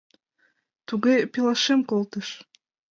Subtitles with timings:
[0.87, 2.27] —Туге, пелашем колтыш.